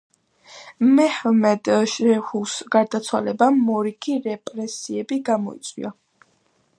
[0.99, 5.93] მეჰმედ შეჰუს გარდაცვალებამ მორიგი რეპრესიები გამოიწვია.